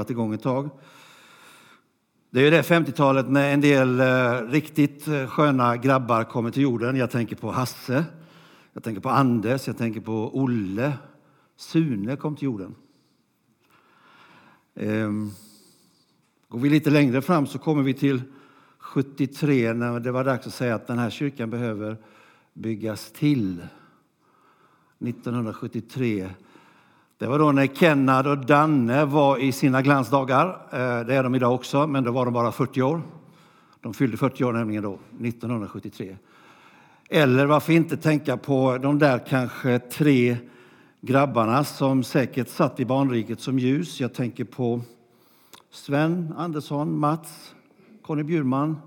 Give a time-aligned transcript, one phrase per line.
[0.00, 0.70] varit igång ett tag.
[2.30, 6.62] Det är ju det 50-talet när en del eh, riktigt eh, sköna grabbar kommer till
[6.62, 6.96] jorden.
[6.96, 8.04] Jag tänker på Hasse,
[8.72, 10.92] jag tänker på Anders, jag tänker på Olle.
[11.56, 12.74] Sune kom till jorden.
[14.74, 15.30] Ehm,
[16.48, 18.22] går vi lite längre fram så kommer vi till
[18.78, 21.96] 73 när det var dags att säga att den här kyrkan behöver
[22.54, 23.62] byggas till.
[24.98, 26.30] 1973
[27.20, 30.46] det var då när Kennard och Danne var i sina glansdagar.
[30.72, 33.02] Eh, det är de idag också, men då var de bara 40 år.
[33.80, 36.16] De fyllde 40 år nämligen då, 1973.
[37.08, 40.36] Eller varför inte tänka på de där kanske tre
[41.00, 44.00] grabbarna som säkert satt i barnriket som ljus.
[44.00, 44.80] Jag tänker på
[45.70, 47.54] Sven Andersson, Mats,
[48.02, 48.80] Conny Bjurman.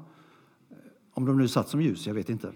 [1.14, 2.52] Om de nu satt som ljus, jag vet inte.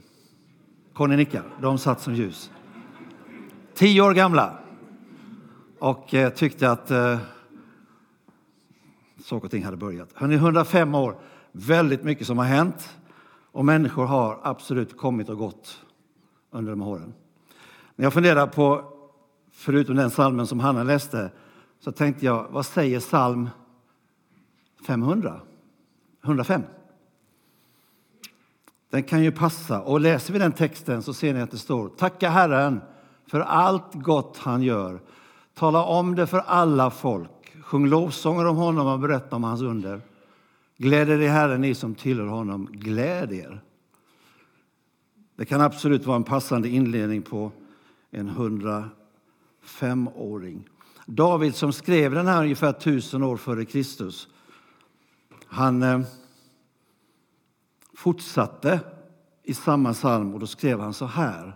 [0.94, 1.44] Conny nickar.
[1.62, 2.52] De satt som ljus.
[3.74, 4.67] Tio år gamla
[5.80, 7.20] och eh, tyckte att eh,
[9.24, 10.10] saker och ting hade börjat.
[10.14, 11.18] Hörrni, 105 år,
[11.52, 12.98] väldigt mycket som har hänt
[13.52, 15.86] och människor har absolut kommit och gått
[16.52, 17.14] under de åren.
[17.96, 18.94] När jag funderar på,
[19.52, 21.32] förutom den salmen som Hanna läste,
[21.80, 23.50] så tänkte jag, vad säger psalm
[24.88, 25.42] 500?
[26.24, 26.64] 105?
[28.90, 29.82] Den kan ju passa.
[29.82, 32.82] Och läser vi den texten så ser ni att det står Tacka Herren
[33.28, 35.02] för allt gott han gör
[35.58, 37.58] Tala om det för alla folk.
[37.62, 40.02] Sjung lovsånger om honom och berätta om hans under.
[40.78, 42.70] Gläd er i Herren, ni som tillhör honom.
[42.72, 43.62] Gläd er.
[45.36, 47.52] Det kan absolut vara en passande inledning på
[48.12, 50.70] en 105-åring.
[51.06, 54.28] David som skrev den här ungefär tusen år före Kristus,
[55.46, 56.02] han eh,
[57.94, 58.80] fortsatte
[59.44, 61.56] i samma psalm och då skrev han så här.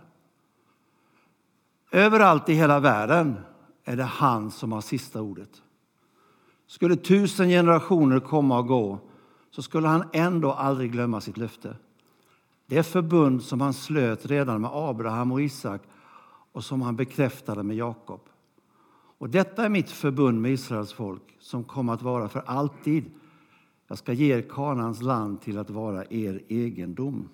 [1.90, 3.36] Överallt i hela världen
[3.84, 5.62] är det han som har sista ordet.
[6.66, 8.98] Skulle tusen generationer komma och gå
[9.50, 11.76] så skulle han ändå aldrig glömma sitt löfte.
[12.66, 15.82] Det förbund som han slöt redan med Abraham och Isak
[16.52, 18.20] och som han bekräftade med Jakob.
[19.18, 23.04] Och detta är mitt förbund med Israels folk som kommer att vara för alltid.
[23.88, 27.28] Jag ska ge er Kanans land till att vara er egendom.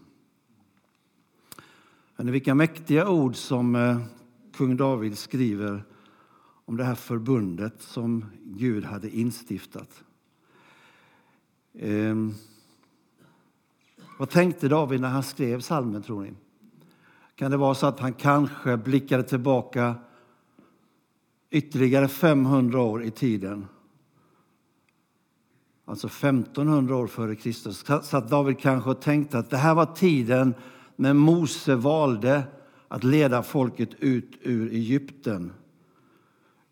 [2.16, 3.98] Men vilka mäktiga ord som eh,
[4.56, 5.84] kung David skriver
[6.68, 10.04] om det här förbundet som Gud hade instiftat.
[11.74, 12.16] Eh,
[14.18, 16.32] vad tänkte David när han skrev salmen, tror ni?
[17.34, 19.94] Kan det vara så att han kanske blickade tillbaka
[21.50, 23.66] ytterligare 500 år i tiden?
[25.84, 27.84] Alltså 1500 år före Kristus.
[28.02, 30.54] Satt David kanske tänkte att det här var tiden
[30.96, 32.42] när Mose valde
[32.88, 35.52] att leda folket ut ur Egypten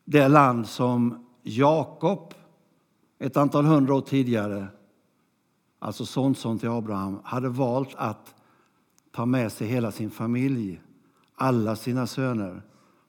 [0.08, 2.34] det land som Jakob
[3.18, 4.66] ett antal hundra år tidigare,
[5.78, 8.34] alltså sonson till Abraham, hade valt att
[9.12, 10.80] ta med sig hela sin familj,
[11.34, 12.62] alla sina söner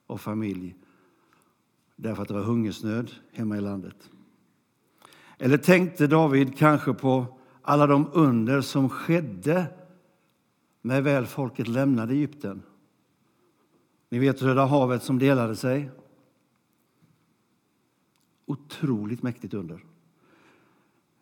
[0.08, 0.76] och familj,
[1.96, 4.10] därför att det var hungersnöd hemma i landet.
[5.38, 7.26] Eller tänkte David kanske på
[7.62, 9.66] alla de under som skedde
[10.82, 12.64] när väl folket lämnade Egypten?
[14.10, 15.92] Ni vet Röda havet som delade sig
[18.48, 19.84] otroligt mäktigt under.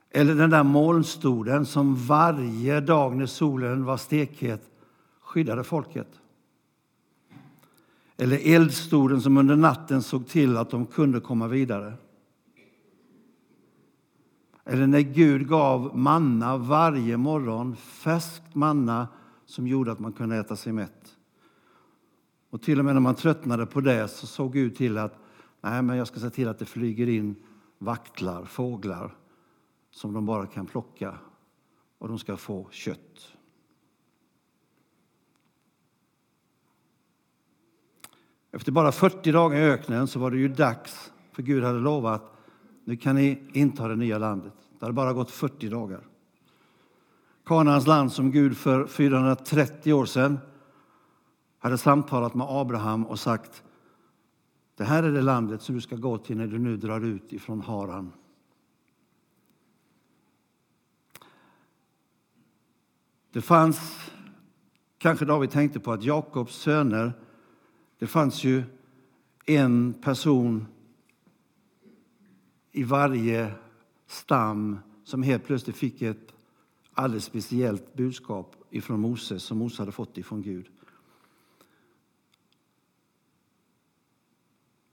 [0.09, 4.69] Eller den där molnstoden som varje dag när solen var stekhet
[5.21, 6.19] skyddade folket.
[8.17, 11.93] Eller eldstoden som under natten såg till att de kunde komma vidare.
[14.65, 19.07] Eller när Gud gav manna varje morgon, färskt manna
[19.45, 21.17] som gjorde att man kunde äta sig mätt.
[22.49, 25.19] Och till och med när man tröttnade på det så såg Gud till att
[25.65, 27.35] Nej, men jag ska se till att det flyger in
[27.77, 29.17] vaktlar, fåglar
[29.91, 31.17] som de bara kan plocka
[31.97, 33.35] och de ska få kött.
[38.51, 42.33] Efter bara 40 dagar i öknen så var det ju dags, för Gud hade lovat
[42.83, 44.53] nu kan ni inta det nya landet.
[44.79, 46.01] Det hade bara gått 40 dagar.
[47.45, 50.39] Kanaans land som Gud för 430 år sedan
[51.59, 53.63] hade samtalat med Abraham och sagt
[54.75, 57.33] det här är det landet som du ska gå till när du nu drar ut
[57.33, 58.11] ifrån Haran.
[63.31, 64.09] Det fanns,
[64.97, 67.13] kanske David tänkte på, att Jakobs söner,
[67.99, 68.63] det fanns ju
[69.45, 70.65] en person
[72.71, 73.51] i varje
[74.07, 76.33] stam som helt plötsligt fick ett
[76.93, 80.65] alldeles speciellt budskap ifrån Moses som Mose hade fått ifrån Gud.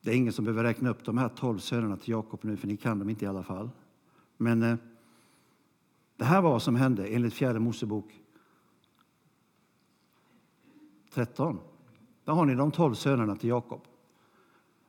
[0.03, 2.67] Det är ingen som behöver räkna upp de här tolv sönerna till Jakob nu, för
[2.67, 3.71] ni kan dem inte i alla fall.
[4.37, 4.77] Men eh,
[6.17, 8.21] det här var vad som hände enligt fjärde Mosebok
[11.15, 11.59] 13.
[12.25, 13.81] Där har ni de tolv sönerna till Jakob.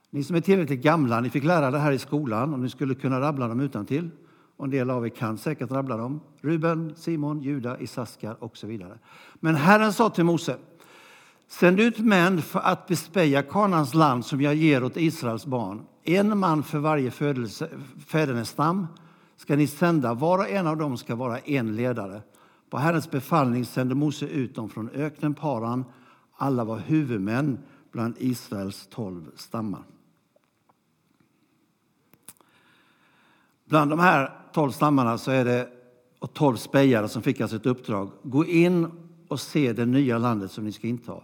[0.09, 2.95] Ni som är tillräckligt gamla, ni fick lära det här i skolan och ni skulle
[2.95, 4.09] kunna rabbla dem utan till.
[4.57, 6.19] Och en del av er kan säkert rabbla dem.
[6.41, 8.99] Ruben, Simon, Juda, Isaskar och så vidare.
[9.35, 10.57] Men Herren sa till Mose,
[11.59, 15.85] sänd ut män för att bespeja Kanans land som jag ger åt Israels barn.
[16.03, 17.11] En man för varje
[18.07, 18.87] fädernestam
[19.35, 22.21] ska ni sända, var och en av dem ska vara en ledare.
[22.69, 25.85] På Herrens befallning sände Mose ut dem från öknen Paran.
[26.37, 27.59] Alla var huvudmän
[27.91, 29.83] bland Israels tolv stammar.
[33.65, 35.69] Bland de här tolv stammarna så är det
[36.19, 38.11] och tolv spejare som fick alltså ett uppdrag.
[38.23, 38.87] Gå in
[39.27, 41.21] och se det nya landet som ni ska inta.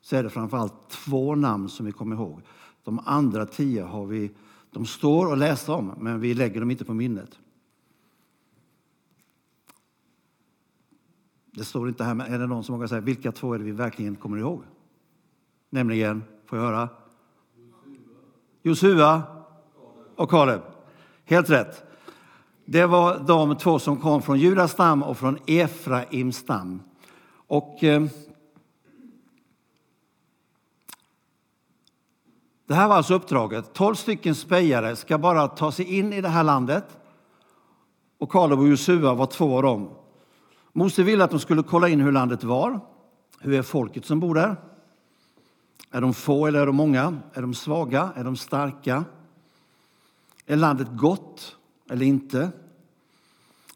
[0.00, 2.42] Så är det framförallt två namn som vi kommer ihåg.
[2.84, 4.30] De andra tio har vi,
[4.70, 7.38] de står att läsa om, men vi lägger dem inte på minnet.
[11.52, 13.64] Det står inte här, men är det någon som vågar säga vilka två är det
[13.64, 14.62] vi verkligen kommer ihåg?
[15.70, 16.88] Nämligen, får jag höra?
[18.62, 19.22] Josua
[20.16, 20.60] och Kaleb.
[21.24, 21.84] Helt rätt.
[22.64, 26.82] Det var de två som kom från Judas stam och från Efraims stam.
[27.30, 28.06] Och, eh,
[32.70, 33.72] det här var alltså uppdraget.
[33.72, 36.98] Tolv stycken spejare ska bara ta sig in i det här landet.
[38.18, 39.90] Och Kaleb och Josua var två av dem.
[40.72, 42.80] Mose ville att de skulle kolla in hur landet var.
[43.40, 44.56] Hur är folket som bor där?
[45.90, 47.18] Är de få eller är de många?
[47.34, 48.12] Är de svaga?
[48.16, 49.04] Är de starka?
[50.46, 51.56] Är landet gott
[51.90, 52.50] eller inte?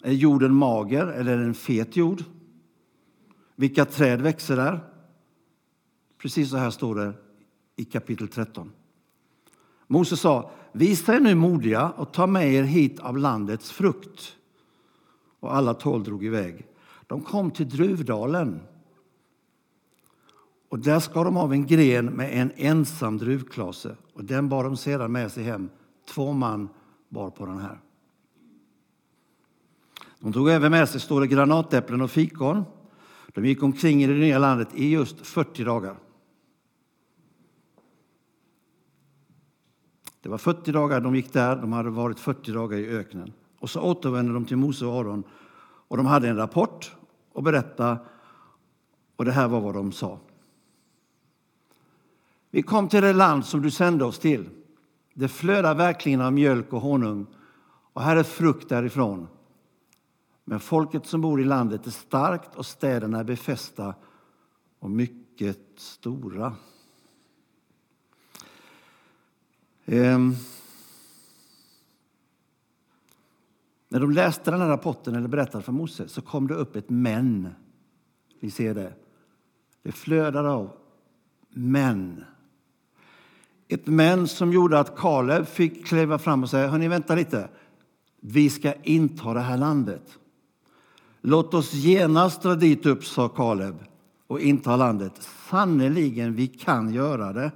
[0.03, 2.25] Är jorden mager eller är det en fet jord?
[3.57, 4.81] Vilka träd växer där?
[6.19, 7.13] Precis så här står det
[7.77, 8.73] i kapitel 13.
[9.87, 14.37] Mose sa, visa er nu modiga och ta med er hit av landets frukt.
[15.41, 16.67] Och alla tolv drog iväg.
[17.07, 18.61] De kom till Druvdalen.
[20.69, 24.77] Och där skar de av en gren med en ensam druvklase och den bar de
[24.77, 25.71] sedan med sig hem.
[26.09, 26.69] Två man
[27.09, 27.81] bar på den här.
[30.21, 32.65] De tog även med sig står det, granatäpplen och fikon.
[33.35, 35.97] De gick omkring i det nya landet i just 40 dagar.
[40.25, 43.33] Det var 40 dagar de gick där, de hade varit 40 dagar i öknen.
[43.59, 45.25] Och så återvände de till Mose och Aron
[45.89, 46.97] och de hade en rapport
[47.33, 47.99] och berätta
[49.17, 50.19] och det här var vad de sa.
[52.51, 54.49] Vi kom till det land som du sände oss till.
[55.15, 57.27] Det flödar verkligen av mjölk och honung
[57.93, 59.29] och här är frukt därifrån.
[60.45, 63.95] Men folket som bor i landet är starkt och städerna är befästa
[64.79, 66.53] och mycket stora.
[69.87, 70.35] Ehm.
[73.89, 76.91] När de läste den här rapporten eller berättade för Mose så kom det upp ett
[76.91, 77.49] men.
[78.41, 78.93] Vi ser det.
[79.83, 80.71] Det flödade av
[81.51, 82.25] men.
[83.69, 87.49] Ett men som gjorde att Kaleb fick kliva fram och säga, hörni vänta lite,
[88.21, 90.19] vi ska inta det här landet.
[91.21, 93.75] Låt oss genast dra dit upp, sa Kaleb,
[94.27, 95.13] och inta landet.
[95.51, 97.53] Sannerligen, vi kan göra det.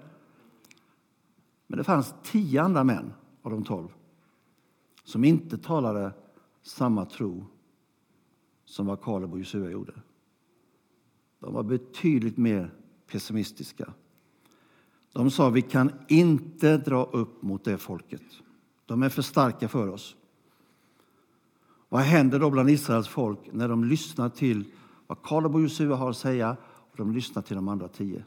[1.69, 3.13] Men det fanns tio andra män
[3.43, 3.89] av de tolv
[5.05, 6.13] som inte talade
[6.63, 7.47] samma tro
[8.65, 9.93] som vad Kaleb och Josua gjorde.
[11.39, 12.75] De var betydligt mer
[13.07, 13.93] pessimistiska.
[15.13, 18.23] De sa vi kan inte dra upp mot det folket.
[18.87, 20.17] De är för starka för oss.
[21.89, 24.65] Vad händer då bland Israels folk när de lyssnar till
[25.07, 28.25] vad Kaleb och Josua har att säga och de lyssnar till de andra tio?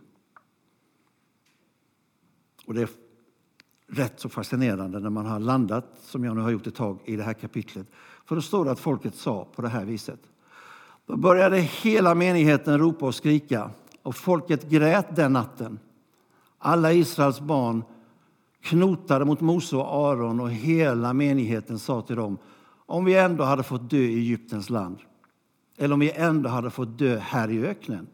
[2.65, 2.89] Och det är
[3.91, 7.15] rätt så fascinerande när man har landat, som jag nu har gjort ett tag, i
[7.15, 7.87] det här kapitlet.
[8.25, 10.19] För då står det att folket sa på det här viset.
[11.05, 13.71] Då började hela menigheten ropa och skrika
[14.03, 15.79] och folket grät den natten.
[16.57, 17.83] Alla Israels barn
[18.61, 22.37] knotade mot Mose och Aron och hela menigheten sa till dem
[22.85, 24.97] om vi ändå hade fått dö i Egyptens land
[25.77, 28.07] eller om vi ändå hade fått dö här i öknen.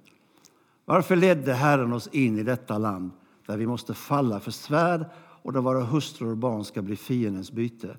[0.86, 3.12] Varför ledde Herren oss in i detta land
[3.46, 5.06] där vi måste falla för svärd
[5.48, 7.98] och där våra hustrur och barn ska bli fiendens byte?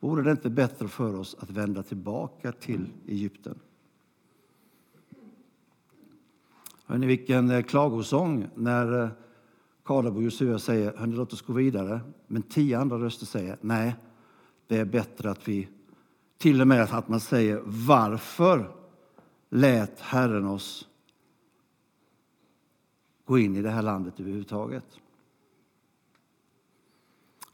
[0.00, 3.58] Vore det inte bättre för oss att vända tillbaka till Egypten?
[6.86, 9.08] Hörrni, vilken eh, klagosång när eh,
[9.84, 12.00] Kaleb och Josua säger Hörrni, låt oss gå vidare.
[12.26, 13.96] Men tio andra röster säger nej,
[14.66, 15.68] det är bättre att vi
[16.38, 18.70] till och med att man säger varför
[19.48, 20.88] lät Herren oss
[23.24, 24.84] gå in i det här landet överhuvudtaget?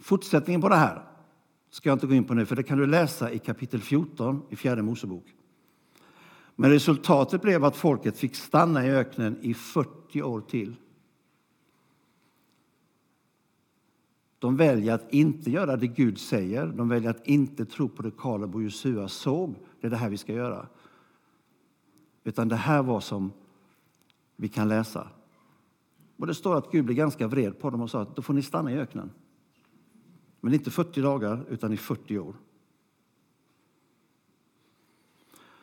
[0.05, 1.03] Fortsättningen på det här
[1.71, 4.43] ska jag inte gå in på nu, för det kan du läsa i kapitel 14
[4.51, 5.25] i fjärde Mosebok.
[6.57, 10.77] Men resultatet blev att folket fick stanna i öknen i 40 år till.
[14.39, 16.67] De väljer att inte göra det Gud säger.
[16.67, 19.55] De väljer att inte tro på det Kaleb och Josua såg.
[19.81, 20.67] Det är det här vi ska göra.
[22.25, 23.33] Utan det här var som
[24.37, 25.09] vi kan läsa.
[26.17, 28.35] Och Det står att Gud blev ganska vred på dem och sa att då får
[28.35, 29.11] ni stanna i öknen.
[30.45, 32.35] Men inte 40 dagar, utan i 40 år.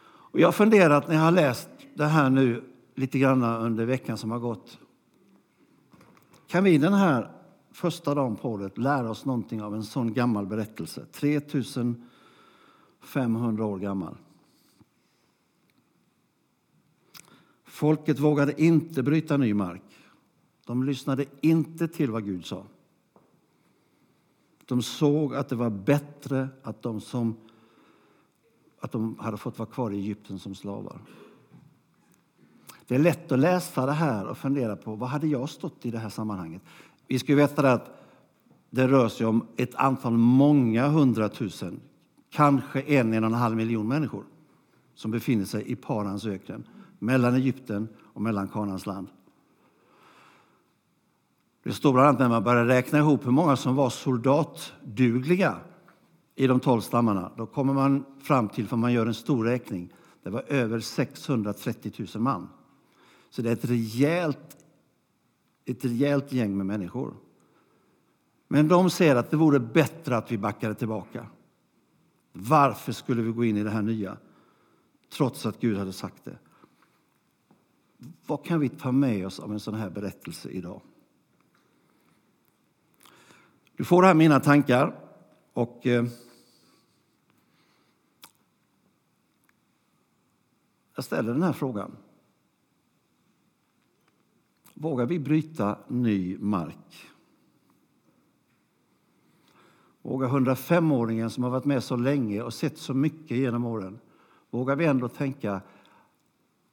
[0.03, 2.63] Och jag har funderat när jag har läst det här nu
[2.95, 4.79] lite grann under veckan som har gått.
[6.47, 7.31] Kan vi den här
[7.71, 11.05] första dagen på året lära oss någonting av en sån gammal berättelse?
[11.11, 14.17] 3500 år gammal.
[17.63, 19.83] Folket vågade inte bryta ny mark.
[20.65, 22.65] De lyssnade inte till vad Gud sa.
[24.65, 27.36] De såg att det var bättre att de, som,
[28.80, 31.00] att de hade fått vara kvar i Egypten som slavar.
[32.88, 35.91] Det är lätt att läsa det här och fundera på vad hade jag stått i
[35.91, 36.62] det här sammanhanget.
[37.08, 38.01] Vi ska veta att
[38.70, 41.80] det rör sig om ett antal många hundratusen,
[42.30, 44.24] kanske en, en och en halv miljon människor
[44.96, 46.63] som befinner sig i Parans öken
[47.00, 49.08] mellan Egypten och mellan Kanans land.
[51.63, 55.60] Det står bland annat när man börjar räkna ihop hur många som var soldatdugliga
[56.36, 57.32] i de tolv stammarna.
[57.38, 62.08] Då kommer man fram till, för man gör en stor räkning, det var över 630
[62.15, 62.50] 000 man.
[63.30, 64.58] Så det är ett rejält,
[65.65, 67.13] ett rejält gäng med människor.
[68.48, 71.25] Men de säger att det vore bättre att vi backade tillbaka.
[72.34, 74.18] Varför skulle vi gå in i det här nya?
[75.13, 76.38] Trots att Gud hade sagt det.
[78.27, 80.82] Vad kan vi ta med oss av en sån här berättelse idag?
[83.81, 84.95] Du får här mina tankar.
[85.53, 86.05] och eh,
[90.95, 91.97] Jag ställer den här frågan.
[94.73, 97.07] Vågar vi bryta ny mark?
[100.01, 104.00] Vågar 105-åringen som har varit med så länge och sett så mycket genom åren,
[104.50, 105.61] vågar vi ändå tänka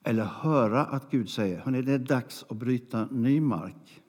[0.02, 4.02] eller höra att Gud säger att det är dags att bryta ny mark?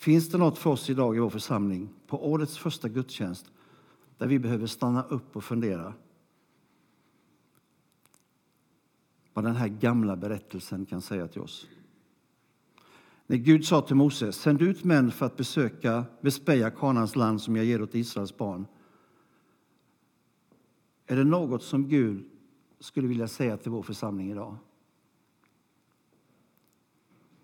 [0.00, 3.50] Finns det något för oss idag i vår församling på årets första gudstjänst
[4.18, 5.94] där vi behöver stanna upp och fundera
[9.32, 11.68] vad den här gamla berättelsen kan säga till oss?
[13.26, 17.56] När Gud sa till Mose, sänd ut män för att besöka, bespeja Kanans land som
[17.56, 18.66] jag ger åt Israels barn.
[21.06, 22.24] Är det något som Gud
[22.78, 24.56] skulle vilja säga till vår församling idag?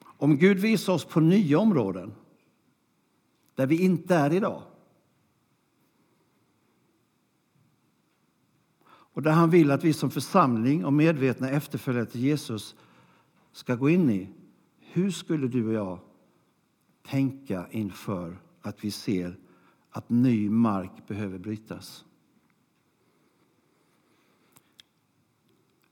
[0.04, 2.12] Om Gud visar oss på nya områden
[3.56, 4.62] där vi inte är idag.
[8.88, 12.76] Och där han vill att vi som församling och medvetna efterföljare till Jesus
[13.52, 14.28] ska gå in i.
[14.80, 15.98] Hur skulle du och jag
[17.02, 19.38] tänka inför att vi ser
[19.90, 22.04] att ny mark behöver brytas?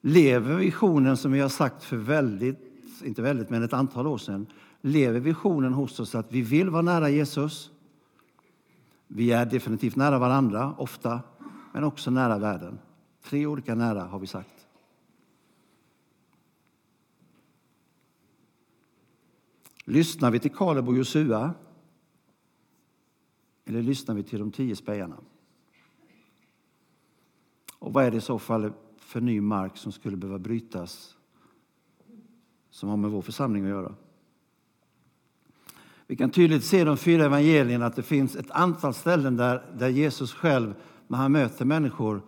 [0.00, 2.58] Lever visionen som vi har sagt för väldigt,
[3.04, 4.46] inte väldigt, men ett antal år sedan,
[4.84, 7.70] lever visionen hos oss att vi vill vara nära Jesus.
[9.06, 11.20] Vi är definitivt nära varandra, ofta,
[11.72, 12.78] men också nära världen.
[13.22, 14.66] Tre olika nära har vi sagt.
[19.84, 21.54] Lyssnar vi till Kaleb och Josua?
[23.64, 25.16] Eller lyssnar vi till de tio spejarna?
[27.78, 31.16] Och vad är det i så fall för ny mark som skulle behöva brytas
[32.70, 33.94] som har med vår församling att göra?
[36.06, 39.62] Vi kan tydligt se i de fyra evangelierna att det finns ett antal ställen där,
[39.78, 40.74] där Jesus själv,
[41.08, 42.22] när han möter människor,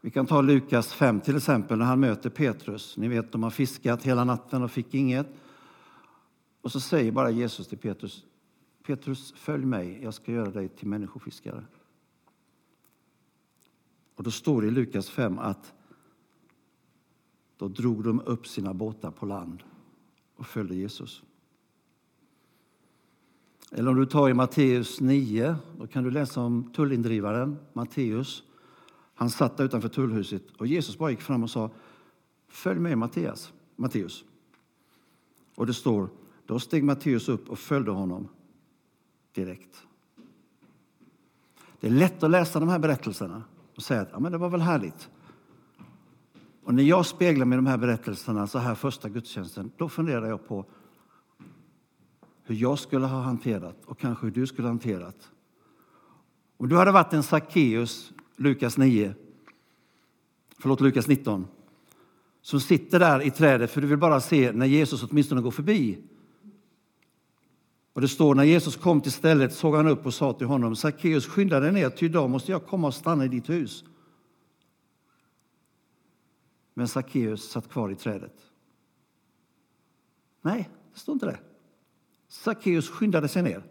[0.00, 2.96] vi kan ta Lukas 5 till exempel, när han möter Petrus.
[2.96, 5.26] Ni vet, de har fiskat hela natten och fick inget.
[6.60, 8.24] Och så säger bara Jesus till Petrus,
[8.86, 11.64] Petrus följ mig, jag ska göra dig till människofiskare.
[14.14, 15.72] Och då står det i Lukas 5 att
[17.56, 19.62] då drog de upp sina båtar på land
[20.36, 21.22] och följde Jesus.
[23.72, 28.42] Eller om du tar i Matteus 9, då kan du läsa om tullindrivaren Matteus.
[29.14, 31.70] Han satt där utanför tullhuset och Jesus bara gick fram och sa
[32.48, 33.52] Följ med Matteus.
[33.76, 34.24] Matteus.
[35.54, 36.08] Och det står,
[36.46, 38.28] då steg Matteus upp och följde honom
[39.34, 39.86] direkt.
[41.80, 43.42] Det är lätt att läsa de här berättelserna
[43.74, 45.08] och säga att ja, men det var väl härligt.
[46.62, 50.26] Och när jag speglar mig i de här berättelserna så här första gudstjänsten, då funderar
[50.26, 50.64] jag på
[52.46, 55.30] hur jag skulle ha hanterat och kanske hur du skulle ha hanterat
[56.56, 59.14] Om du hade varit en Sackeus, Lukas 9,
[60.58, 61.46] förlåt Lukas 19,
[62.42, 65.98] som sitter där i trädet för du vill bara se när Jesus åtminstone går förbi.
[67.92, 70.76] Och det står när Jesus kom till stället såg han upp och sa till honom
[70.76, 73.84] Sackeus skynda dig ner ty idag måste jag komma och stanna i ditt hus.
[76.74, 78.34] Men Sackeus satt kvar i trädet.
[80.42, 81.38] Nej, det står inte det.
[82.36, 83.62] Sackeus skyndade sig ner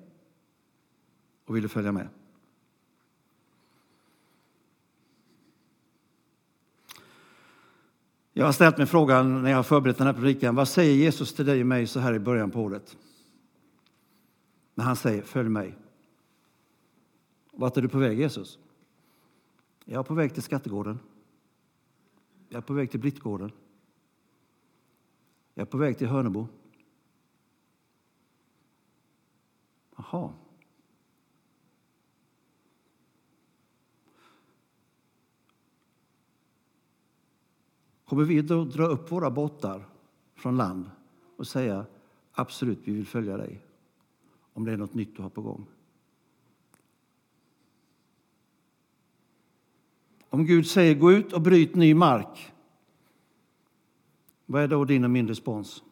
[1.46, 2.08] och ville följa med.
[8.34, 11.34] Jag har ställt mig frågan när jag har förberett den här predikan, vad säger Jesus
[11.34, 12.98] till dig och mig så här i början på året?
[14.74, 15.78] När han säger följ mig.
[17.52, 18.60] Vart är du på väg Jesus?
[19.86, 21.00] Jag är på väg till Skattegården.
[22.50, 23.52] Jag är på väg till Blittgården.
[25.54, 26.48] Jag är på väg till Hörnebo.
[29.96, 30.34] Jaha.
[38.06, 39.90] Kommer vi då dra upp våra båtar
[40.36, 40.90] från land
[41.38, 41.86] och säga
[42.32, 43.62] absolut, vi vill följa dig
[44.54, 45.66] om det är något nytt du har på gång?
[50.30, 52.54] Om Gud säger gå ut och bryt ny mark,
[54.46, 55.84] vad är då din och min respons?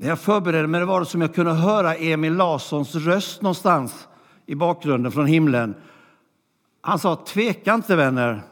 [0.00, 4.08] När jag förberedde mig var det som jag kunde höra Emil Larssons röst någonstans
[4.46, 5.74] i bakgrunden från himlen.
[6.80, 8.42] Han sa, tveka inte vänner,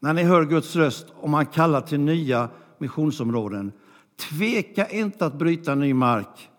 [0.00, 3.72] när ni hör Guds röst om han kallar till nya missionsområden.
[4.16, 6.50] Tveka inte att bryta ny mark.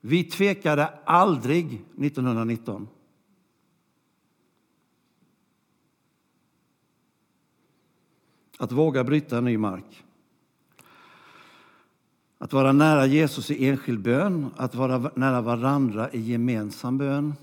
[0.00, 2.88] Vi tvekade aldrig 1919.
[8.58, 10.04] Att våga bryta ny mark.
[12.42, 17.34] Att vara nära Jesus i enskild bön, att vara nära varandra i gemensam bön.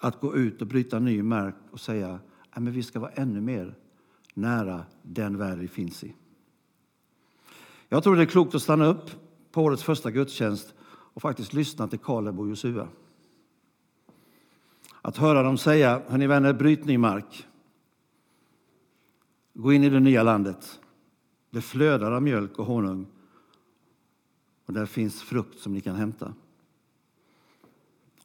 [0.00, 2.18] Att gå ut och bryta ny mark och säga
[2.50, 3.74] att vi ska vara ännu mer
[4.34, 6.14] nära den värld vi finns i.
[7.88, 9.10] Jag tror det är klokt att stanna upp
[9.52, 12.88] på årets första gudstjänst och faktiskt lyssna till Kaleb och Josua.
[15.02, 17.46] Att höra dem säga, hörni vänner, bryt ny mark.
[19.54, 20.80] Gå in i det nya landet.
[21.50, 23.06] Det flödar av mjölk och honung
[24.66, 26.34] och där finns frukt som ni kan hämta.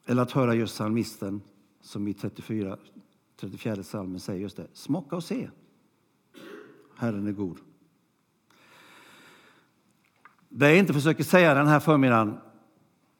[0.06, 1.42] Eller att höra just psalmisten
[1.82, 2.78] som i 34,
[3.40, 4.68] 34 salmen säger just det.
[4.74, 5.50] Smaka och se.
[6.96, 7.58] Herren är god.
[10.50, 12.38] Det jag inte försöker säga den här förmiddagen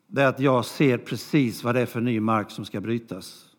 [0.08, 3.56] det är att jag ser precis vad det är för ny mark som ska brytas.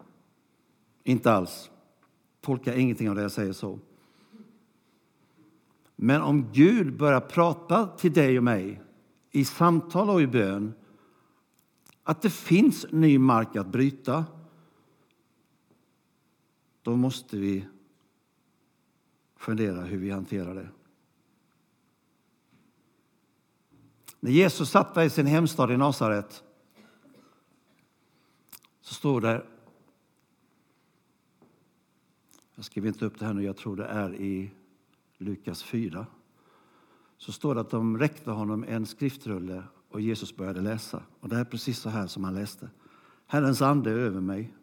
[1.05, 1.70] Inte alls.
[2.40, 3.78] Tolka ingenting av det jag säger så.
[5.96, 8.83] Men om Gud börjar prata till dig och mig
[9.31, 10.74] i samtal och i bön
[12.02, 14.24] att det finns ny mark att bryta
[16.83, 17.66] då måste vi
[19.37, 20.68] fundera hur vi hanterar det.
[24.20, 26.42] När Jesus satt där i sin hemstad i Nasaret
[28.81, 29.46] så står det
[32.55, 34.50] jag skriver inte upp det här nu, jag tror det är i
[35.22, 36.06] Lukas 4.
[37.18, 41.02] Så står det att de räckte honom en skriftrulle och Jesus började läsa.
[41.20, 42.70] Och Det är precis så här som han läste.
[43.26, 44.54] Herrens ande är över mig.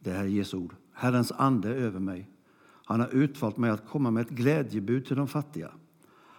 [0.00, 0.74] Det här är Jesu ord.
[0.92, 2.30] Herrens ande är över mig.
[2.84, 5.70] Han har utvalt mig att komma med ett glädjebud till de fattiga.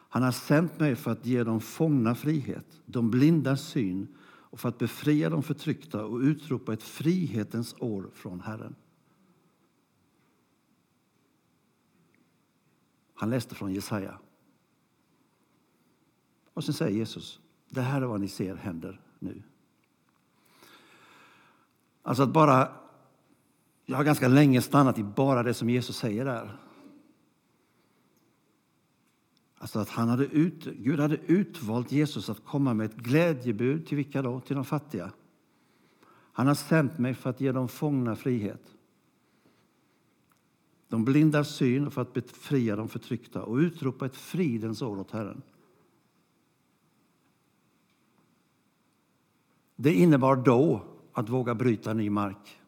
[0.09, 4.07] Han har sänt mig för att ge de fångna frihet, de blinda syn
[4.49, 8.75] och för att befria de förtryckta och utropa ett frihetens år från Herren.
[13.17, 14.19] Han läste från Jesaja.
[16.53, 19.43] Och sen säger Jesus, det här är vad ni ser händer nu.
[22.01, 22.71] Alltså att bara,
[23.85, 26.57] jag har ganska länge stannat i bara det som Jesus säger där.
[29.57, 33.97] Alltså att han hade ut, Gud hade utvalt Jesus att komma med ett glädjebud till
[33.97, 34.39] vilka då?
[34.39, 35.11] Till de fattiga.
[36.31, 38.76] Han har sänt mig för att ge de fångna frihet.
[40.87, 45.41] De blinda syn för att befria de förtryckta och utropa ett fridens år åt Herren.
[49.75, 50.81] Det innebar då
[51.13, 52.61] att våga bryta ny mark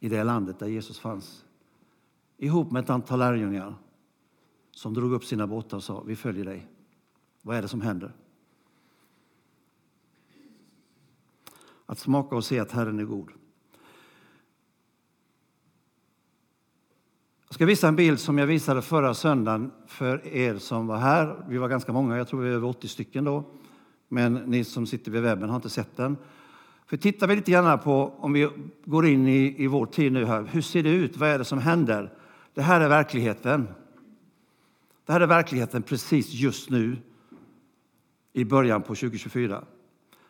[0.00, 1.44] i det landet där Jesus fanns
[2.36, 3.74] ihop med ett antal lärjungar
[4.70, 6.68] som drog upp sina båtar och sa vi följer dig.
[7.42, 8.12] Vad är det som händer?
[11.86, 13.30] Att smaka och se att Herren är god.
[17.50, 21.44] Jag ska visa en bild som jag visade förra söndagen för er som var här.
[21.48, 23.44] Vi var ganska många, jag tror vi var över 80 stycken då.
[24.08, 26.16] Men ni som sitter vid webben har inte sett den.
[26.86, 28.48] För tittar vi lite grann på, om vi
[28.84, 31.16] går in i, i vår tid nu här, hur ser det ut?
[31.16, 32.12] Vad är det som händer?
[32.54, 33.68] Det här är verkligheten.
[35.06, 36.96] Det här är verkligheten precis just nu
[38.32, 39.64] i början på 2024.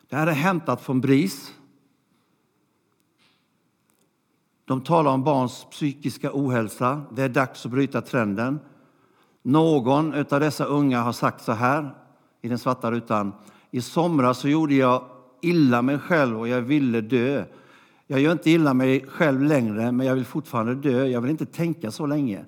[0.09, 1.53] Det här är hämtat från BRIS.
[4.71, 7.01] De talar om barns psykiska ohälsa.
[7.11, 8.59] Det är dags att bryta trenden.
[9.41, 11.95] Någon av dessa unga har sagt så här
[12.41, 13.33] i den svarta rutan.
[13.71, 15.05] I somras så gjorde jag
[15.41, 17.45] illa mig själv och jag ville dö.
[18.07, 21.05] Jag gör inte illa mig själv längre, men jag vill fortfarande dö.
[21.05, 22.45] Jag vill inte tänka så länge.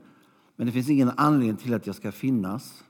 [0.55, 2.83] Men det finns ingen anledning till att jag ska finnas.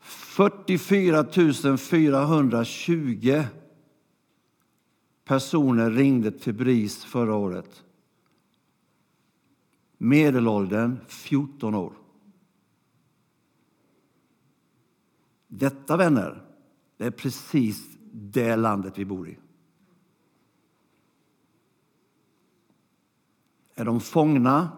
[0.00, 3.44] 44 420
[5.24, 7.84] personer ringde till BRIS förra året.
[9.98, 11.92] Medelåldern 14 år.
[15.48, 16.42] Detta, vänner,
[16.96, 19.38] det är precis det landet vi bor i.
[23.74, 24.68] Är de fångna?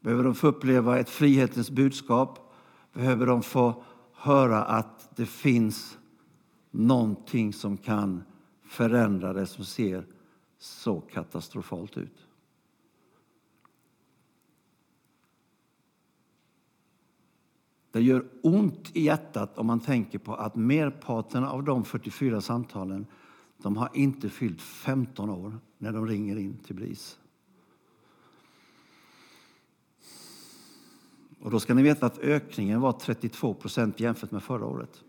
[0.00, 2.54] Behöver de få uppleva ett frihetens budskap?
[2.92, 5.98] Behöver de få höra att det finns
[6.70, 8.24] någonting som kan
[8.68, 10.06] förändra det som ser
[10.58, 12.26] så katastrofalt ut?
[17.90, 23.06] Det gör ont i hjärtat om man tänker på att merparten av de 44 samtalen
[23.56, 27.18] de har inte fyllt 15 år när de ringer in till BRIS.
[31.40, 35.04] Och då ska ni veta att ökningen var 32 procent jämfört med förra året.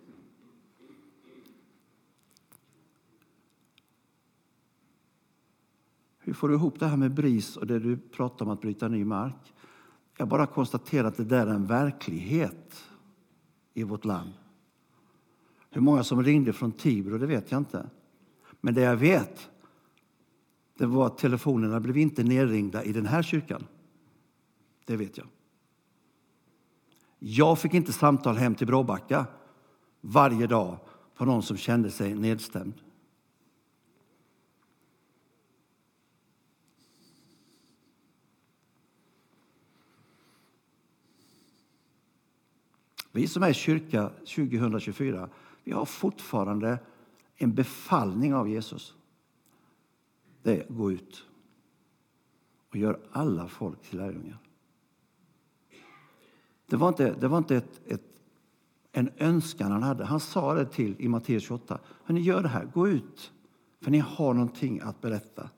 [6.29, 8.87] Hur får du ihop det här med BRIS och det du pratar om att bryta
[8.87, 9.53] ny mark?
[10.17, 12.83] Jag bara konstaterar att det där är en verklighet
[13.73, 14.33] i vårt land.
[15.69, 17.89] Hur många som ringde från Tibro, det vet jag inte.
[18.61, 19.49] Men det jag vet,
[20.77, 23.63] det var att telefonerna blev inte nerringda i den här kyrkan.
[24.85, 25.27] Det vet jag.
[27.19, 29.25] Jag fick inte samtal hem till Bråbacka
[30.01, 30.77] varje dag
[31.15, 32.73] på någon som kände sig nedstämd.
[43.11, 45.29] Vi som är kyrka 2024,
[45.63, 46.79] vi har fortfarande
[47.35, 48.95] en befallning av Jesus.
[50.43, 51.25] Det är gå ut
[52.69, 54.37] och gör alla folk till lärjungar.
[56.65, 58.03] Det var inte, det var inte ett, ett,
[58.91, 60.05] en önskan han hade.
[60.05, 61.79] Han sa det till i Matteus 28.
[62.03, 63.31] Hörrni, gör det här, gå ut,
[63.81, 65.49] för ni har någonting att berätta.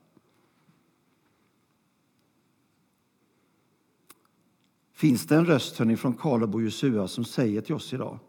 [5.01, 8.19] Finns det en röst hörni, från Kaleb och Josua som säger till oss idag,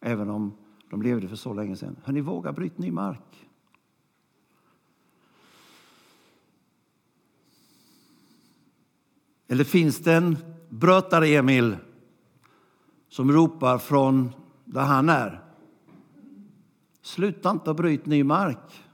[0.00, 0.56] även om
[0.90, 3.48] de levde för så länge sedan, hörni, våga bryta ny mark.
[9.48, 10.36] Eller finns det en
[10.68, 11.76] brötare-Emil
[13.08, 14.30] som ropar från
[14.64, 15.44] där han är.
[17.02, 18.84] Sluta inte att bryta ny mark.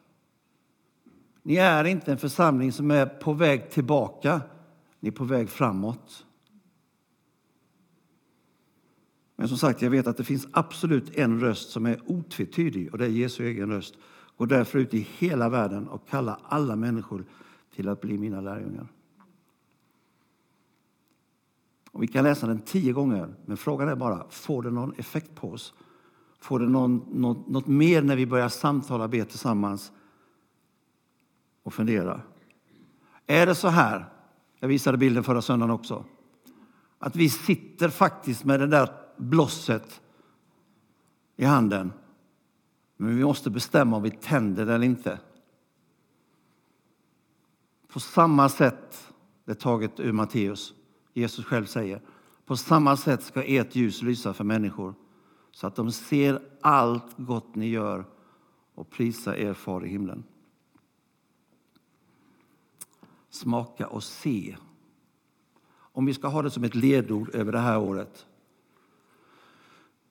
[1.42, 4.40] Ni är inte en församling som är på väg tillbaka.
[5.00, 6.26] Ni är på väg framåt.
[9.40, 12.98] Men som sagt, jag vet att det finns absolut en röst som är otvetydig och
[12.98, 13.94] det är Jesu egen röst.
[14.36, 17.24] Gå därför ut i hela världen och kalla alla människor
[17.74, 18.86] till att bli mina lärjungar.
[21.90, 25.34] Och vi kan läsa den tio gånger, men frågan är bara, får det någon effekt
[25.34, 25.74] på oss?
[26.40, 29.92] Får det någon, något, något mer när vi börjar samtala, be tillsammans
[31.62, 32.20] och fundera?
[33.26, 34.04] Är det så här,
[34.58, 36.04] jag visade bilden förra söndagen också,
[36.98, 40.00] att vi sitter faktiskt med den där blosset
[41.36, 41.92] i handen,
[42.96, 45.18] men vi måste bestämma om vi tänder det eller inte.
[47.88, 49.12] På samma sätt,
[49.44, 50.74] det är taget ur Matteus,
[51.14, 52.02] Jesus själv säger.
[52.46, 54.94] På samma sätt ska ert ljus lysa för människor
[55.50, 58.04] så att de ser allt gott ni gör
[58.74, 60.24] och prisar er far i himlen.
[63.30, 64.56] Smaka och se.
[65.72, 68.26] Om vi ska ha det som ett ledord över det här året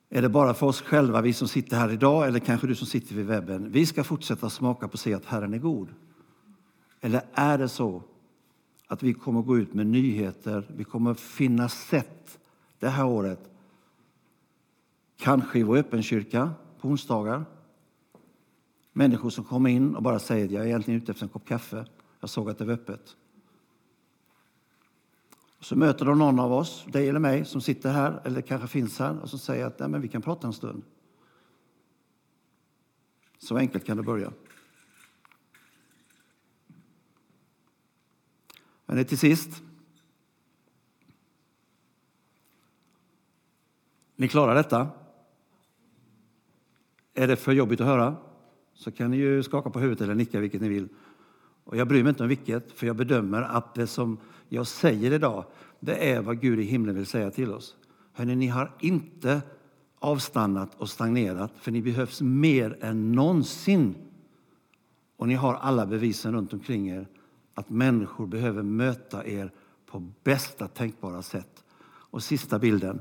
[0.10, 2.88] är det bara för oss själva, vi som sitter här idag eller kanske du som
[2.88, 3.72] sitter vid webben.
[3.72, 5.90] Vi ska fortsätta smaka på och se att Herren är god.
[7.02, 8.04] Eller är det så
[8.88, 10.64] att vi kommer gå ut med nyheter.
[10.76, 12.40] Vi kommer finna sätt
[12.80, 13.50] det här året.
[15.18, 17.46] Kanske i vår öppenkyrka på onsdagar.
[18.94, 21.46] Människor som kommer in och bara säger att jag är egentligen ute efter en kopp
[21.48, 21.86] kaffe.
[22.20, 23.16] Jag såg att det var öppet.
[25.60, 29.00] Så möter de någon av oss, dig eller mig, som sitter här eller kanske finns
[29.00, 30.84] här och som säger att Nej, men vi kan prata en stund.
[33.38, 34.32] Så enkelt kan det börja.
[38.86, 39.64] Men till sist.
[44.16, 44.90] Ni klarar detta?
[47.14, 48.16] Är det för jobbigt att höra
[48.74, 50.90] så kan ni ju skaka på huvudet eller nicka vilket ni vill.
[51.64, 54.18] Och jag bryr mig inte om vilket, för jag bedömer att det som
[54.50, 55.46] jag säger idag,
[55.80, 57.76] det är vad Gud i himlen vill säga till oss.
[58.14, 59.42] Hörrni, ni har inte
[60.00, 63.96] avstannat och stagnerat, för ni behövs mer än någonsin.
[65.18, 67.08] Och ni har alla bevisen runt omkring er
[67.54, 69.52] att människor behöver möta er
[69.86, 71.64] på bästa tänkbara sätt.
[72.12, 73.00] Och sista bilden.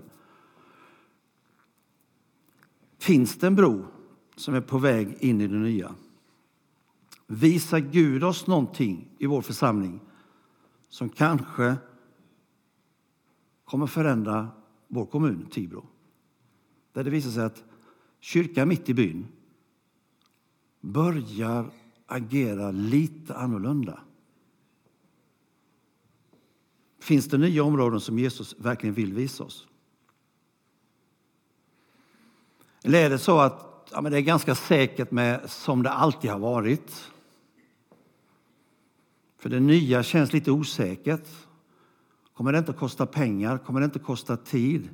[2.98, 3.84] Finns det en bro
[4.36, 5.94] som är på väg in i det nya?
[7.26, 10.00] Visar Gud oss någonting i vår församling
[10.88, 11.76] som kanske
[13.64, 14.48] kommer förändra
[14.88, 15.86] vår kommun, Tibro?
[16.92, 17.64] Där det visar sig att
[18.20, 19.26] kyrkan mitt i byn
[20.80, 21.70] börjar
[22.06, 24.00] agera lite annorlunda.
[27.00, 29.66] Finns det nya områden som Jesus verkligen vill visa oss?
[32.82, 36.30] Eller är det så att ja, men det är ganska säkert med som det alltid
[36.30, 37.10] har varit?
[39.38, 41.28] För det nya känns lite osäkert.
[42.34, 43.58] Kommer det inte att kosta pengar?
[43.58, 44.88] Kommer det inte att kosta tid?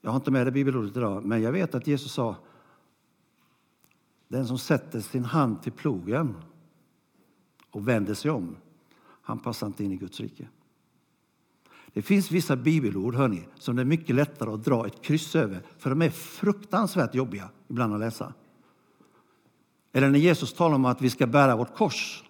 [0.00, 2.36] Jag har inte med det bibelordet idag, men jag vet att Jesus sa
[4.28, 6.34] den som sätter sin hand till plogen
[7.70, 8.56] och vänder sig om,
[9.22, 10.48] han passar inte in i Guds rike.
[11.92, 15.62] Det finns vissa bibelord hörni, som det är mycket lättare att dra ett kryss över,
[15.78, 18.34] för de är fruktansvärt jobbiga ibland att läsa.
[19.92, 22.24] Eller när Jesus talar om att vi ska bära vårt kors.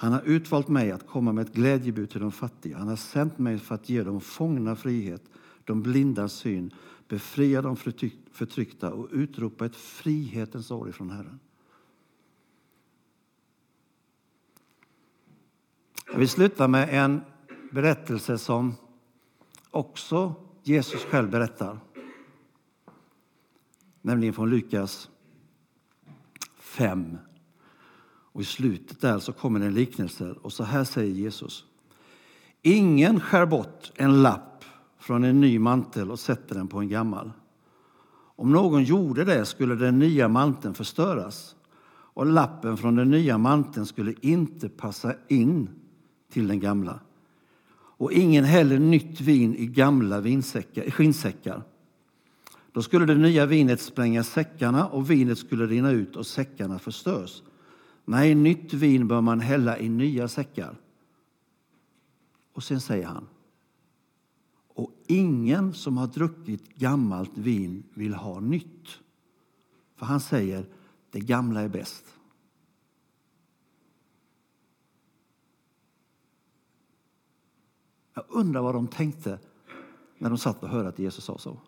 [0.00, 2.78] Han har utvalt mig att komma med ett glädjebud till de fattiga.
[2.78, 5.22] Han har sänt mig för att ge de fångna frihet,
[5.64, 6.74] de blinda syn,
[7.08, 7.76] befria de
[8.32, 11.40] förtryckta och utropa ett frihetens år ifrån Herren.
[16.12, 17.20] Jag vill sluta med en
[17.72, 18.74] berättelse som
[19.70, 21.78] också Jesus själv berättar.
[24.02, 25.10] Nämligen från Lukas
[26.58, 27.18] 5.
[28.32, 31.64] Och I slutet där så kommer en liknelse och så här säger Jesus.
[32.62, 34.64] Ingen skär bort en lapp
[34.98, 37.32] från en ny mantel och sätter den på en gammal.
[38.36, 41.56] Om någon gjorde det skulle den nya manteln förstöras
[41.90, 45.70] och lappen från den nya manteln skulle inte passa in
[46.32, 47.00] till den gamla.
[47.98, 51.62] Och ingen häller nytt vin i gamla vinsäckar, skinnsäckar.
[52.72, 57.42] Då skulle det nya vinet spränga säckarna och vinet skulle rinna ut och säckarna förstörs.
[58.10, 60.76] Nej, nytt vin bör man hälla i nya säckar.
[62.52, 63.28] Och sen säger han.
[64.68, 68.88] Och ingen som har druckit gammalt vin vill ha nytt.
[69.96, 70.66] För han säger,
[71.10, 72.04] det gamla är bäst.
[78.14, 79.38] Jag undrar vad de tänkte
[80.18, 81.60] när de satt och hörde att Jesus sa så.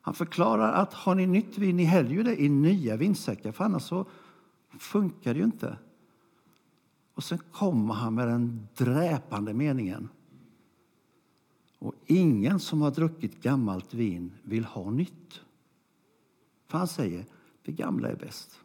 [0.00, 3.64] Han förklarar att har ni nytt vin, ni häller ju det i nya vinsäckar, för
[3.64, 4.06] annars så
[4.78, 5.78] funkar ju inte.
[7.14, 10.08] Och sen kommer han med den dräpande meningen.
[11.78, 15.40] Och ingen som har druckit gammalt vin vill ha nytt.
[16.66, 17.24] För han säger,
[17.64, 18.60] det gamla är bäst.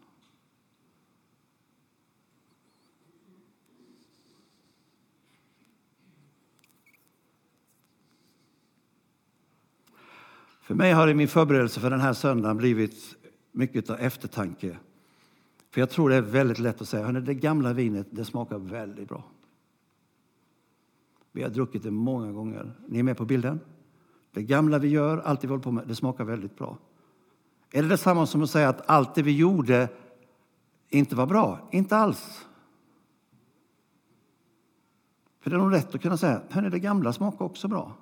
[10.61, 13.15] För mig har det i min förberedelse för den här söndagen blivit
[13.51, 14.77] mycket av eftertanke.
[15.75, 18.57] För jag tror det är väldigt lätt att säga, att det gamla vinet det smakar
[18.57, 19.23] väldigt bra.
[21.31, 22.71] Vi har druckit det många gånger.
[22.87, 23.59] Ni är med på bilden?
[24.31, 26.77] Det gamla vi gör, allt vi håller på med, det smakar väldigt bra.
[27.71, 29.89] Är det detsamma som att säga att allt det vi gjorde
[30.89, 31.69] inte var bra?
[31.71, 32.45] Inte alls.
[35.39, 37.93] För det är nog rätt att kunna säga, hörni, det gamla smakar också bra.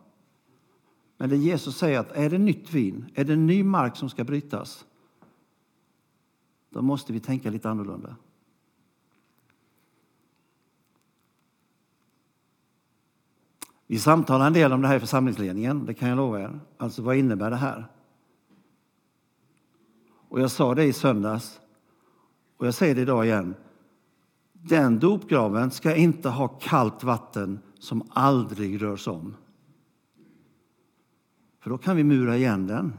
[1.18, 4.24] Men det Jesus säger att är det nytt vin, är det ny mark som ska
[4.24, 4.86] brytas,
[6.74, 8.16] då måste vi tänka lite annorlunda.
[13.88, 16.60] Vi samtalar en del om det här i församlingsledningen, det kan jag lova er.
[16.78, 17.88] Alltså vad innebär det här?
[20.30, 21.60] Och jag sa det i söndags
[22.58, 23.56] och jag säger det idag igen.
[24.54, 29.36] Den dopgraven ska inte ha kallt vatten som aldrig rörs om.
[31.60, 32.94] För då kan vi mura igen den.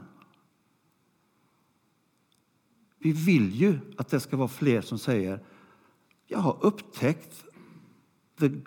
[3.04, 5.40] Vi vill ju att det ska vara fler som säger
[6.26, 7.44] jag har upptäckt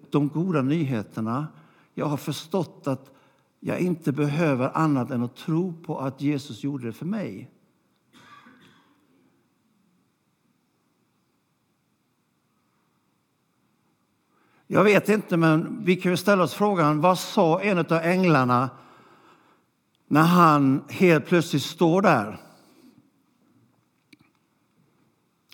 [0.10, 1.47] de goda nyheterna.
[1.93, 3.12] Jag har förstått att
[3.60, 7.52] jag inte behöver annat än att tro på att Jesus gjorde det för mig.
[14.67, 18.69] Jag vet inte, men vi kan ju ställa oss frågan vad sa en av änglarna
[20.08, 22.47] när han helt plötsligt står där?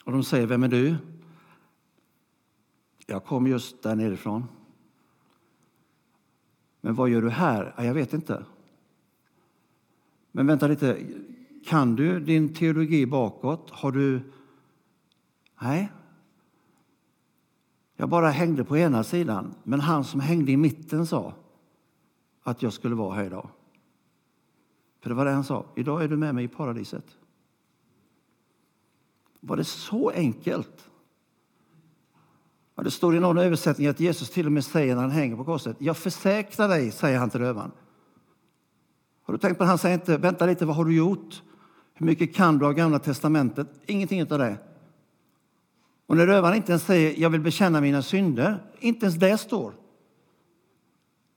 [0.03, 0.95] Och de säger, vem är du?
[3.05, 4.45] Jag kom just där nerifrån.
[6.81, 7.73] Men vad gör du här?
[7.77, 8.45] Jag vet inte.
[10.31, 10.99] Men vänta lite,
[11.65, 13.69] kan du din teologi bakåt?
[13.69, 14.31] Har du...
[15.61, 15.91] Nej.
[17.95, 21.33] Jag bara hängde på ena sidan, men han som hängde i mitten sa
[22.43, 23.49] att jag skulle vara här idag.
[24.99, 25.65] För det var det han sa.
[25.75, 27.17] Idag är du med mig i paradiset.
[29.45, 30.89] Var det så enkelt?
[32.75, 35.35] Ja, det står i någon översättning att Jesus till och med säger när han hänger
[35.35, 37.71] på korset, jag försäkrar dig, säger han till rövaren.
[39.23, 39.67] Har du tänkt på det?
[39.67, 41.41] han säger inte, vänta lite, vad har du gjort?
[41.93, 43.67] Hur mycket kan du av Gamla Testamentet?
[43.85, 44.57] Ingenting av det.
[46.05, 49.73] Och när rövaren inte ens säger, jag vill bekänna mina synder, inte ens det står.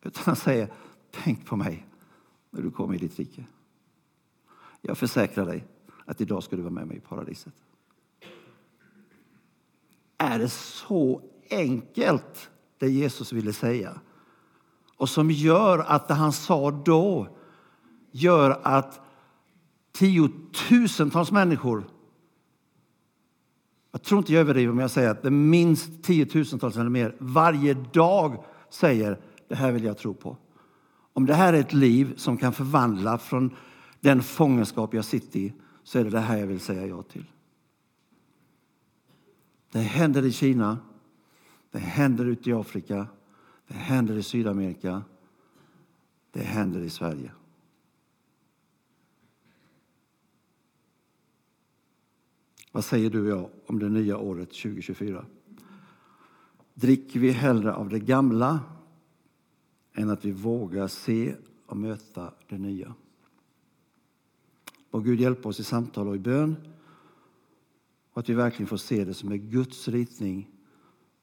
[0.03, 0.73] Utan han säger,
[1.11, 1.87] tänk på mig
[2.51, 3.45] när du kommer i ditt rike.
[4.81, 5.64] Jag försäkrar dig
[6.05, 7.65] att idag ska du vara med mig i paradiset.
[10.18, 14.00] Är det så enkelt, det Jesus ville säga?
[14.96, 17.29] Och som gör att det han sa då
[18.11, 19.00] gör att
[19.92, 21.85] tiotusentals människor
[23.96, 27.74] jag tror inte jag överdriver om jag säger att det minst tiotusentals eller mer varje
[27.74, 30.37] dag säger det här vill jag tro på.
[31.12, 33.57] Om det här är ett liv som kan förvandla från
[34.00, 35.52] den fångenskap jag sitter i
[35.85, 37.24] så är det det här jag vill säga ja till.
[39.70, 40.79] Det händer i Kina,
[41.70, 43.07] det händer ute i Afrika,
[43.66, 45.02] det händer i Sydamerika,
[46.31, 47.33] det händer i Sverige.
[52.72, 55.24] Vad säger du och jag om det nya året 2024?
[56.74, 58.61] Dricker vi hellre av det gamla
[59.92, 61.35] än att vi vågar se
[61.66, 62.94] och möta det nya?
[64.90, 66.57] Må Gud hjälpa oss i samtal och i bön
[68.16, 70.50] och att vi verkligen får se det som är Guds ritning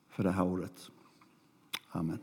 [0.09, 0.89] för det här året.
[1.89, 2.19] Amen.